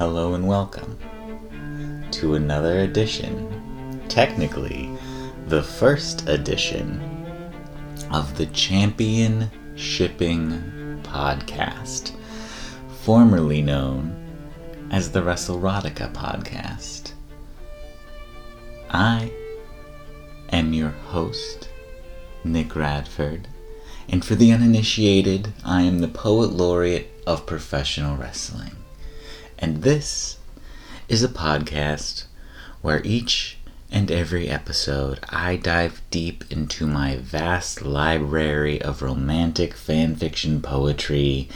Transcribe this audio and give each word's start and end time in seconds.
Hello 0.00 0.32
and 0.32 0.48
welcome 0.48 0.96
to 2.10 2.34
another 2.34 2.78
edition, 2.78 4.00
technically 4.08 4.88
the 5.48 5.62
first 5.62 6.26
edition 6.26 6.98
of 8.10 8.38
the 8.38 8.46
Champion 8.46 9.50
Shipping 9.76 11.02
Podcast, 11.02 12.12
formerly 13.02 13.60
known 13.60 14.88
as 14.90 15.12
the 15.12 15.20
WrestleRotica 15.20 16.14
Podcast. 16.14 17.12
I 18.88 19.30
am 20.48 20.72
your 20.72 20.92
host, 21.10 21.68
Nick 22.42 22.74
Radford, 22.74 23.48
and 24.08 24.24
for 24.24 24.34
the 24.34 24.50
uninitiated, 24.50 25.52
I 25.62 25.82
am 25.82 25.98
the 25.98 26.08
Poet 26.08 26.52
Laureate 26.52 27.10
of 27.26 27.44
Professional 27.44 28.16
Wrestling. 28.16 28.79
And 29.60 29.82
this 29.82 30.38
is 31.08 31.22
a 31.22 31.28
podcast 31.28 32.24
where 32.80 33.02
each 33.04 33.58
and 33.92 34.10
every 34.10 34.48
episode 34.48 35.20
I 35.28 35.56
dive 35.56 36.00
deep 36.10 36.44
into 36.50 36.86
my 36.86 37.16
vast 37.16 37.82
library 37.82 38.80
of 38.80 39.02
romantic 39.02 39.74
fanfiction 39.74 40.62
poetry 40.62 41.48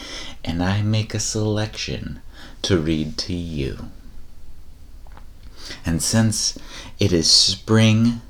and 0.44 0.62
I 0.62 0.82
make 0.82 1.14
a 1.14 1.20
selection 1.20 2.20
to 2.62 2.78
read 2.78 3.16
to 3.18 3.32
you. 3.32 3.90
And 5.86 6.02
since 6.02 6.58
it 6.98 7.12
is 7.12 7.30
spring 7.30 8.20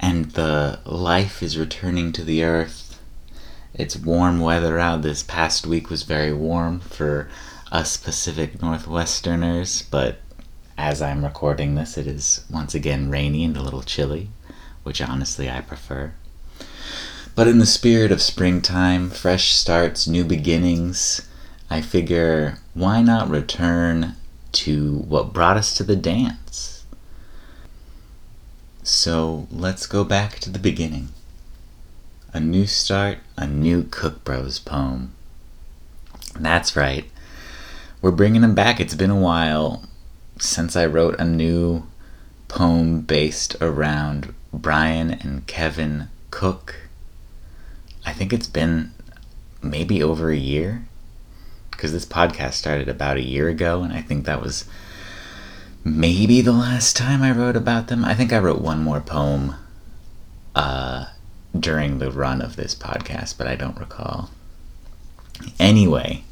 and 0.00 0.30
the 0.32 0.78
life 0.86 1.42
is 1.42 1.58
returning 1.58 2.12
to 2.12 2.24
the 2.24 2.44
earth, 2.44 2.98
it's 3.74 3.96
warm 3.96 4.38
weather 4.38 4.78
out. 4.78 5.02
This 5.02 5.22
past 5.22 5.66
week 5.66 5.90
was 5.90 6.04
very 6.04 6.32
warm 6.32 6.80
for 6.80 7.28
us 7.74 7.96
Pacific 7.96 8.58
Northwesterners, 8.58 9.82
but 9.90 10.18
as 10.78 11.02
I'm 11.02 11.24
recording 11.24 11.74
this, 11.74 11.98
it 11.98 12.06
is 12.06 12.44
once 12.48 12.72
again 12.72 13.10
rainy 13.10 13.44
and 13.44 13.56
a 13.56 13.62
little 13.62 13.82
chilly, 13.82 14.28
which 14.84 15.02
honestly 15.02 15.50
I 15.50 15.60
prefer. 15.60 16.12
But 17.34 17.48
in 17.48 17.58
the 17.58 17.66
spirit 17.66 18.12
of 18.12 18.22
springtime, 18.22 19.10
fresh 19.10 19.50
starts, 19.50 20.06
new 20.06 20.24
beginnings, 20.24 21.28
I 21.68 21.80
figure 21.80 22.58
why 22.74 23.02
not 23.02 23.28
return 23.28 24.14
to 24.52 24.98
what 24.98 25.32
brought 25.32 25.56
us 25.56 25.74
to 25.74 25.82
the 25.82 25.96
dance? 25.96 26.84
So 28.84 29.48
let's 29.50 29.86
go 29.86 30.04
back 30.04 30.38
to 30.40 30.50
the 30.50 30.60
beginning. 30.60 31.08
A 32.32 32.38
new 32.38 32.68
start, 32.68 33.18
a 33.36 33.48
new 33.48 33.82
Cook 33.82 34.22
Bros 34.22 34.60
poem. 34.60 35.12
That's 36.38 36.76
right. 36.76 37.10
We're 38.04 38.10
bringing 38.10 38.42
them 38.42 38.54
back. 38.54 38.80
It's 38.80 38.94
been 38.94 39.08
a 39.08 39.18
while 39.18 39.82
since 40.38 40.76
I 40.76 40.84
wrote 40.84 41.18
a 41.18 41.24
new 41.24 41.84
poem 42.48 43.00
based 43.00 43.56
around 43.62 44.34
Brian 44.52 45.10
and 45.10 45.46
Kevin 45.46 46.08
Cook. 46.30 46.90
I 48.04 48.12
think 48.12 48.34
it's 48.34 48.46
been 48.46 48.92
maybe 49.62 50.02
over 50.02 50.28
a 50.28 50.36
year 50.36 50.84
because 51.70 51.92
this 51.94 52.04
podcast 52.04 52.52
started 52.52 52.90
about 52.90 53.16
a 53.16 53.24
year 53.24 53.48
ago, 53.48 53.82
and 53.82 53.94
I 53.94 54.02
think 54.02 54.26
that 54.26 54.42
was 54.42 54.66
maybe 55.82 56.42
the 56.42 56.52
last 56.52 56.96
time 56.96 57.22
I 57.22 57.30
wrote 57.30 57.56
about 57.56 57.86
them. 57.86 58.04
I 58.04 58.12
think 58.12 58.34
I 58.34 58.38
wrote 58.38 58.60
one 58.60 58.82
more 58.82 59.00
poem 59.00 59.54
uh, 60.54 61.06
during 61.58 62.00
the 62.00 62.12
run 62.12 62.42
of 62.42 62.56
this 62.56 62.74
podcast, 62.74 63.38
but 63.38 63.46
I 63.46 63.56
don't 63.56 63.80
recall. 63.80 64.28
Anyway, 65.58 66.24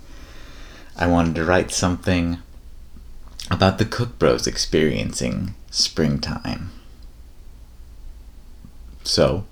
I 0.96 1.06
wanted 1.06 1.34
to 1.36 1.44
write 1.44 1.70
something 1.70 2.38
about 3.50 3.78
the 3.78 3.84
Cook 3.84 4.18
Bros 4.18 4.46
experiencing 4.46 5.54
springtime. 5.70 6.70
So, 9.04 9.44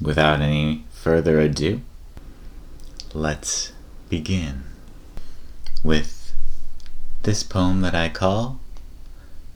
without 0.00 0.40
any 0.40 0.84
further 0.90 1.40
ado, 1.40 1.82
let's 3.14 3.72
begin 4.08 4.64
with 5.84 6.32
this 7.22 7.42
poem 7.42 7.80
that 7.82 7.94
I 7.94 8.08
call 8.08 8.60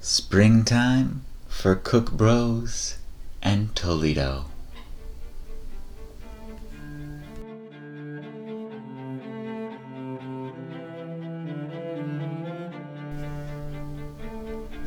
Springtime 0.01 1.25
for 1.49 1.75
Cook 1.75 2.13
Bros 2.13 2.97
and 3.43 3.75
Toledo. 3.75 4.50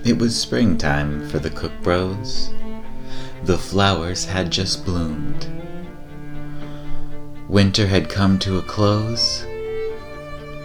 It 0.05 0.17
was 0.17 0.35
springtime 0.37 1.29
for 1.29 1.39
the 1.39 1.49
Cook 1.49 1.71
Bros. 1.81 2.49
The 3.45 3.57
flowers 3.57 4.25
had 4.25 4.51
just 4.51 4.83
bloomed. 4.83 5.47
Winter 7.47 7.87
had 7.87 8.09
come 8.09 8.37
to 8.39 8.57
a 8.57 8.61
close. 8.61 9.45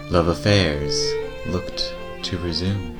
Love 0.09 0.27
affairs 0.27 1.13
looked 1.47 1.95
to 2.23 2.37
resume. 2.39 2.99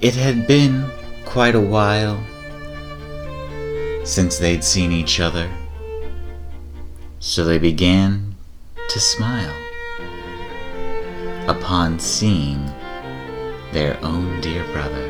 It 0.00 0.14
had 0.14 0.46
been 0.46 0.88
quite 1.24 1.56
a 1.56 1.60
while 1.60 2.22
since 4.04 4.38
they'd 4.38 4.62
seen 4.62 4.92
each 4.92 5.18
other, 5.18 5.50
so 7.18 7.44
they 7.44 7.58
began 7.58 8.36
to 8.88 9.00
smile 9.00 9.56
upon 11.48 11.98
seeing 11.98 12.72
their 13.72 13.98
own 14.04 14.40
dear 14.40 14.64
brother. 14.72 15.08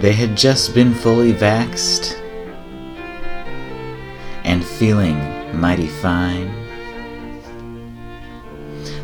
They 0.00 0.12
had 0.12 0.36
just 0.36 0.74
been 0.74 0.94
fully 0.94 1.32
vaxed 1.32 2.20
and 4.44 4.64
feeling 4.64 5.18
mighty 5.58 5.88
fine. 5.88 6.50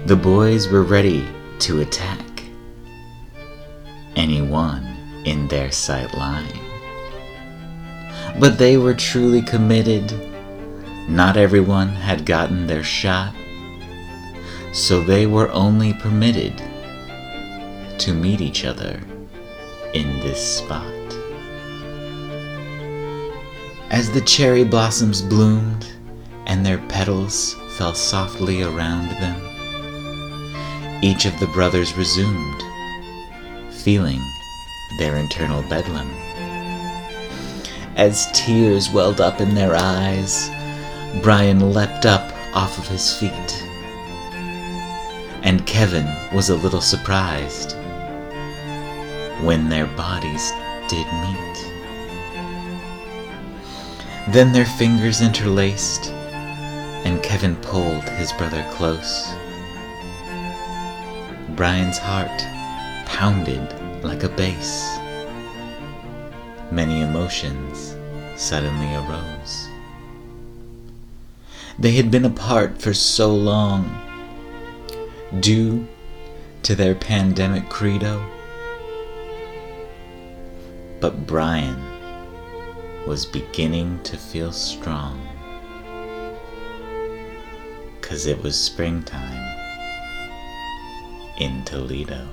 The 0.06 0.16
boys 0.16 0.68
were 0.68 0.82
ready 0.82 1.26
to 1.60 1.80
attack 1.80 2.44
anyone 4.16 4.84
in 5.24 5.48
their 5.48 5.70
sight 5.70 6.14
line. 6.14 6.58
But 8.38 8.58
they 8.58 8.76
were 8.76 8.94
truly 8.94 9.42
committed. 9.42 10.12
Not 11.08 11.36
everyone 11.36 11.88
had 11.88 12.24
gotten 12.24 12.66
their 12.66 12.82
shot, 12.84 13.34
so 14.72 15.02
they 15.02 15.26
were 15.26 15.50
only 15.52 15.92
permitted 15.94 16.62
to 18.02 18.12
meet 18.12 18.40
each 18.40 18.64
other 18.64 19.00
in 19.94 20.18
this 20.20 20.58
spot. 20.58 20.92
As 23.90 24.10
the 24.10 24.22
cherry 24.22 24.64
blossoms 24.64 25.22
bloomed 25.22 25.86
and 26.46 26.66
their 26.66 26.78
petals 26.88 27.54
fell 27.76 27.94
softly 27.94 28.64
around 28.64 29.10
them, 29.20 29.40
each 31.00 31.26
of 31.26 31.38
the 31.38 31.46
brothers 31.48 31.96
resumed, 31.96 32.62
feeling 33.70 34.20
their 34.98 35.16
internal 35.16 35.62
bedlam. 35.68 36.10
As 37.94 38.26
tears 38.32 38.90
welled 38.90 39.20
up 39.20 39.40
in 39.40 39.54
their 39.54 39.76
eyes, 39.76 40.50
Brian 41.22 41.72
leapt 41.72 42.04
up 42.04 42.32
off 42.52 42.78
of 42.78 42.88
his 42.88 43.16
feet. 43.16 43.64
And 45.44 45.64
Kevin 45.66 46.08
was 46.34 46.50
a 46.50 46.56
little 46.56 46.80
surprised 46.80 47.76
when 49.42 49.68
their 49.68 49.86
bodies 49.88 50.52
did 50.88 51.06
meet. 51.24 51.72
Then 54.28 54.52
their 54.52 54.64
fingers 54.64 55.20
interlaced, 55.20 56.10
and 57.04 57.22
Kevin 57.24 57.56
pulled 57.56 58.04
his 58.04 58.32
brother 58.32 58.64
close. 58.70 59.28
Brian's 61.56 61.98
heart 61.98 62.40
pounded 63.04 63.74
like 64.04 64.22
a 64.22 64.28
bass. 64.28 64.96
Many 66.70 67.02
emotions 67.02 67.96
suddenly 68.36 68.94
arose. 68.94 69.68
They 71.78 71.92
had 71.92 72.12
been 72.12 72.24
apart 72.24 72.80
for 72.80 72.94
so 72.94 73.34
long, 73.34 73.98
due 75.40 75.88
to 76.62 76.76
their 76.76 76.94
pandemic 76.94 77.68
credo 77.68 78.24
but 81.02 81.26
Brian 81.26 81.82
was 83.08 83.26
beginning 83.26 84.00
to 84.04 84.16
feel 84.16 84.52
strong. 84.52 85.20
Cause 88.00 88.26
it 88.26 88.40
was 88.40 88.56
springtime 88.56 89.58
in 91.40 91.64
Toledo. 91.64 92.28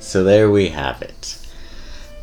So 0.00 0.24
there 0.24 0.50
we 0.50 0.70
have 0.70 1.02
it. 1.02 1.38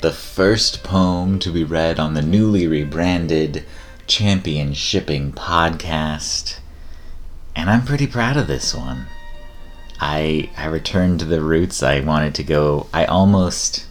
the 0.01 0.11
first 0.11 0.83
poem 0.83 1.39
to 1.39 1.49
be 1.49 1.63
read 1.63 1.97
on 1.97 2.15
the 2.15 2.21
newly 2.21 2.67
rebranded 2.67 3.63
Champion 4.07 4.73
Shipping 4.73 5.31
podcast. 5.31 6.59
And 7.55 7.69
I'm 7.69 7.85
pretty 7.85 8.07
proud 8.07 8.37
of 8.37 8.47
this 8.47 8.73
one. 8.73 9.07
I 9.99 10.49
I 10.57 10.65
returned 10.65 11.19
to 11.19 11.25
the 11.25 11.41
roots. 11.41 11.81
I 11.83 11.99
wanted 12.01 12.35
to 12.35 12.43
go 12.43 12.87
I 12.93 13.05
almost 13.05 13.85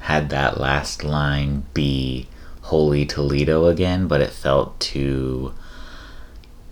had 0.00 0.30
that 0.30 0.60
last 0.60 1.02
line 1.02 1.64
be 1.72 2.28
Holy 2.62 3.06
Toledo 3.06 3.66
again, 3.66 4.06
but 4.06 4.20
it 4.20 4.30
felt 4.30 4.78
too 4.80 5.54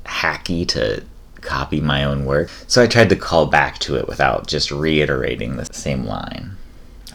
hacky 0.05 0.67
to 0.69 1.05
copy 1.41 1.81
my 1.81 2.05
own 2.05 2.25
work. 2.25 2.51
So 2.67 2.83
I 2.83 2.87
tried 2.87 3.09
to 3.11 3.17
call 3.17 3.47
back 3.47 3.79
to 3.81 3.97
it 3.97 4.07
without 4.07 4.47
just 4.47 4.71
reiterating 4.71 5.57
the 5.57 5.67
same 5.73 6.05
line. 6.05 6.57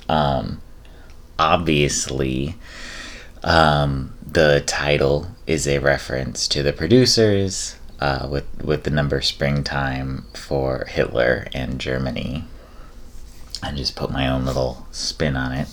Um, 0.09 0.61
obviously, 1.39 2.55
um, 3.43 4.13
the 4.25 4.63
title 4.65 5.27
is 5.45 5.67
a 5.67 5.79
reference 5.79 6.47
to 6.49 6.63
the 6.63 6.73
producers 6.73 7.75
uh, 7.99 8.27
with 8.29 8.45
with 8.63 8.83
the 8.83 8.89
number 8.89 9.21
springtime 9.21 10.25
for 10.33 10.85
Hitler 10.85 11.47
and 11.53 11.79
Germany. 11.79 12.45
I 13.63 13.71
just 13.71 13.95
put 13.95 14.11
my 14.11 14.27
own 14.27 14.45
little 14.45 14.87
spin 14.91 15.35
on 15.35 15.51
it. 15.51 15.67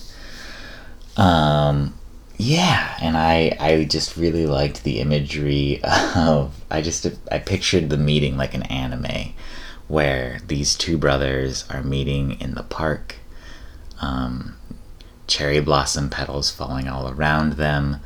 Um, 1.17 1.93
yeah, 2.37 2.97
and 3.01 3.15
I 3.15 3.55
I 3.59 3.83
just 3.85 4.17
really 4.17 4.45
liked 4.45 4.83
the 4.83 4.99
imagery 4.99 5.81
of 5.83 6.53
I 6.69 6.81
just 6.81 7.07
I 7.31 7.39
pictured 7.39 7.89
the 7.89 7.97
meeting 7.97 8.37
like 8.37 8.53
an 8.53 8.63
anime 8.63 9.33
where 9.87 10.39
these 10.47 10.75
two 10.75 10.97
brothers 10.97 11.65
are 11.69 11.83
meeting 11.83 12.39
in 12.41 12.55
the 12.55 12.63
park. 12.63 13.15
Um, 14.01 14.57
cherry 15.27 15.59
blossom 15.59 16.09
petals 16.09 16.51
falling 16.51 16.87
all 16.87 17.09
around 17.09 17.53
them. 17.53 17.97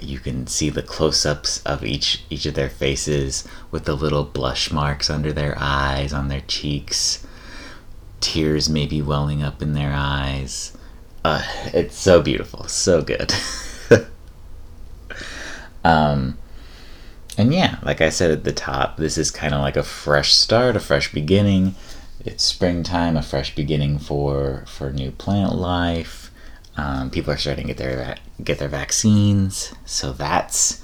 You 0.00 0.18
can 0.18 0.46
see 0.46 0.70
the 0.70 0.82
close-ups 0.82 1.62
of 1.64 1.84
each 1.84 2.22
each 2.30 2.46
of 2.46 2.54
their 2.54 2.68
faces 2.68 3.46
with 3.70 3.84
the 3.84 3.94
little 3.94 4.24
blush 4.24 4.70
marks 4.70 5.10
under 5.10 5.32
their 5.32 5.56
eyes, 5.58 6.12
on 6.12 6.28
their 6.28 6.42
cheeks. 6.42 7.26
Tears 8.20 8.68
maybe 8.68 9.00
welling 9.02 9.42
up 9.42 9.62
in 9.62 9.74
their 9.74 9.92
eyes. 9.94 10.76
Uh, 11.24 11.42
it's 11.74 11.96
so 11.96 12.22
beautiful, 12.22 12.64
so 12.68 13.02
good. 13.02 13.32
um, 15.84 16.38
and 17.36 17.52
yeah, 17.52 17.78
like 17.82 18.00
I 18.00 18.08
said 18.08 18.30
at 18.30 18.44
the 18.44 18.52
top, 18.52 18.96
this 18.96 19.18
is 19.18 19.30
kind 19.30 19.54
of 19.54 19.60
like 19.60 19.76
a 19.76 19.82
fresh 19.82 20.32
start, 20.32 20.74
a 20.74 20.80
fresh 20.80 21.12
beginning. 21.12 21.74
It's 22.24 22.42
springtime, 22.42 23.16
a 23.16 23.22
fresh 23.22 23.54
beginning 23.54 23.98
for 23.98 24.64
for 24.66 24.90
new 24.90 25.12
plant 25.12 25.54
life. 25.54 26.27
Um, 26.78 27.10
people 27.10 27.32
are 27.32 27.36
starting 27.36 27.66
to 27.66 27.74
get 27.74 27.76
their 27.76 28.16
get 28.42 28.58
their 28.58 28.68
vaccines, 28.68 29.74
so 29.84 30.12
that's 30.12 30.80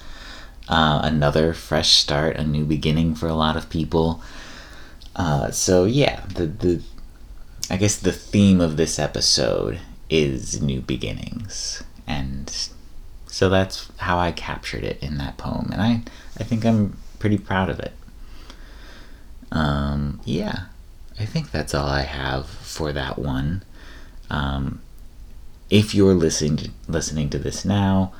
uh, 0.68 1.00
another 1.02 1.54
fresh 1.54 1.90
start, 1.92 2.36
a 2.36 2.44
new 2.44 2.64
beginning 2.64 3.14
for 3.14 3.28
a 3.28 3.34
lot 3.34 3.56
of 3.56 3.70
people. 3.70 4.20
Uh, 5.16 5.50
so 5.50 5.84
yeah, 5.84 6.26
the 6.26 6.46
the 6.46 6.82
I 7.70 7.76
guess 7.76 7.96
the 7.96 8.12
theme 8.12 8.60
of 8.60 8.76
this 8.76 8.98
episode 8.98 9.80
is 10.10 10.60
new 10.60 10.80
beginnings. 10.80 11.82
And 12.06 12.52
so 13.26 13.48
that's 13.48 13.90
how 13.98 14.18
I 14.18 14.32
captured 14.32 14.84
it 14.84 15.02
in 15.02 15.18
that 15.18 15.38
poem. 15.38 15.70
And 15.72 15.80
I, 15.80 16.02
I 16.38 16.44
think 16.44 16.64
I'm 16.64 16.98
pretty 17.18 17.38
proud 17.38 17.70
of 17.70 17.80
it. 17.80 17.92
Um, 19.50 20.20
yeah, 20.24 20.66
I 21.18 21.24
think 21.24 21.50
that's 21.50 21.74
all 21.74 21.86
I 21.86 22.02
have 22.02 22.46
for 22.46 22.92
that 22.92 23.18
one. 23.18 23.62
Um, 24.28 24.82
if 25.70 25.94
you're 25.94 26.14
listening 26.14 26.56
to, 26.56 26.70
listening 26.88 27.30
to 27.30 27.38
this 27.38 27.64
now, 27.64 28.12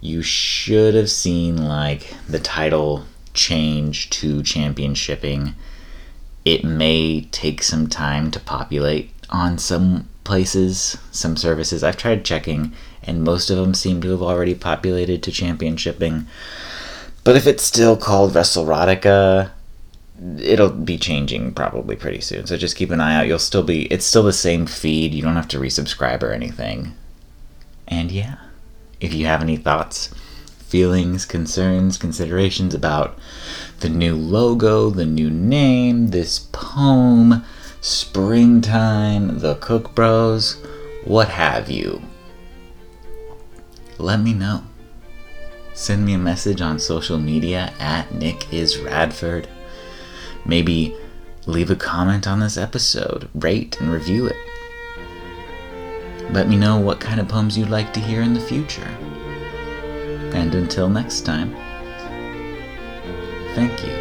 you 0.00 0.22
should 0.22 0.94
have 0.94 1.10
seen 1.10 1.56
like 1.56 2.14
the 2.28 2.38
title 2.38 3.04
change 3.34 4.10
to 4.10 4.42
championshipping. 4.42 5.54
It 6.44 6.64
may 6.64 7.22
take 7.30 7.62
some 7.62 7.86
time 7.86 8.30
to 8.30 8.40
populate 8.40 9.12
on 9.28 9.58
some 9.58 10.08
places, 10.24 10.96
some 11.10 11.36
services. 11.36 11.84
I've 11.84 11.96
tried 11.96 12.24
checking, 12.24 12.72
and 13.02 13.22
most 13.22 13.50
of 13.50 13.56
them 13.56 13.74
seem 13.74 14.00
to 14.02 14.10
have 14.10 14.22
already 14.22 14.54
populated 14.54 15.22
to 15.22 15.30
championshipping. 15.30 16.26
But 17.22 17.36
if 17.36 17.46
it's 17.46 17.62
still 17.62 17.96
called 17.96 18.32
WrestleRotica, 18.32 19.50
it'll 20.38 20.70
be 20.70 20.98
changing 20.98 21.52
probably 21.54 21.96
pretty 21.96 22.20
soon. 22.20 22.46
So 22.46 22.56
just 22.56 22.76
keep 22.76 22.90
an 22.90 23.00
eye 23.00 23.16
out. 23.16 23.26
You'll 23.26 23.38
still 23.38 23.62
be 23.62 23.86
it's 23.86 24.04
still 24.04 24.22
the 24.22 24.32
same 24.32 24.66
feed. 24.66 25.14
You 25.14 25.22
don't 25.22 25.36
have 25.36 25.48
to 25.48 25.58
resubscribe 25.58 26.22
or 26.22 26.32
anything. 26.32 26.94
And 27.88 28.12
yeah, 28.12 28.36
if 29.00 29.12
you 29.12 29.26
have 29.26 29.42
any 29.42 29.56
thoughts, 29.56 30.12
feelings, 30.58 31.24
concerns, 31.24 31.98
considerations 31.98 32.74
about 32.74 33.18
the 33.80 33.88
new 33.88 34.14
logo, 34.14 34.90
the 34.90 35.06
new 35.06 35.30
name, 35.30 36.08
this 36.08 36.38
poem, 36.52 37.44
springtime, 37.80 39.38
the 39.40 39.56
Cook 39.56 39.94
Bros, 39.94 40.62
what 41.04 41.28
have 41.28 41.70
you. 41.70 42.02
Let 43.98 44.20
me 44.20 44.32
know. 44.32 44.64
Send 45.72 46.04
me 46.04 46.12
a 46.12 46.18
message 46.18 46.60
on 46.60 46.78
social 46.78 47.18
media 47.18 47.72
at 47.78 48.14
Nick 48.14 48.52
is 48.52 48.78
Radford. 48.78 49.48
Maybe 50.44 50.94
leave 51.46 51.70
a 51.70 51.76
comment 51.76 52.26
on 52.26 52.40
this 52.40 52.56
episode, 52.56 53.28
rate 53.34 53.80
and 53.80 53.90
review 53.90 54.26
it. 54.26 54.36
Let 56.32 56.48
me 56.48 56.56
know 56.56 56.78
what 56.78 57.00
kind 57.00 57.20
of 57.20 57.28
poems 57.28 57.58
you'd 57.58 57.70
like 57.70 57.92
to 57.94 58.00
hear 58.00 58.22
in 58.22 58.34
the 58.34 58.40
future. 58.40 58.88
And 60.32 60.54
until 60.54 60.88
next 60.88 61.22
time, 61.22 61.54
thank 63.54 63.84
you. 63.84 63.99